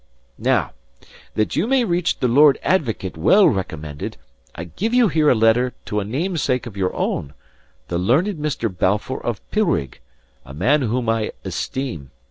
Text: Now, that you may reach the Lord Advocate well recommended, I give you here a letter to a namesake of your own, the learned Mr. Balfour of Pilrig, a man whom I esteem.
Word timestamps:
Now, 0.39 0.71
that 1.35 1.55
you 1.55 1.67
may 1.67 1.83
reach 1.83 2.21
the 2.21 2.27
Lord 2.27 2.57
Advocate 2.63 3.15
well 3.17 3.47
recommended, 3.47 4.17
I 4.55 4.63
give 4.63 4.95
you 4.95 5.09
here 5.09 5.29
a 5.29 5.35
letter 5.35 5.73
to 5.85 5.99
a 5.99 6.03
namesake 6.03 6.65
of 6.65 6.75
your 6.75 6.91
own, 6.95 7.35
the 7.87 7.99
learned 7.99 8.39
Mr. 8.39 8.75
Balfour 8.75 9.23
of 9.23 9.47
Pilrig, 9.51 9.99
a 10.43 10.55
man 10.55 10.81
whom 10.81 11.07
I 11.07 11.33
esteem. 11.45 12.09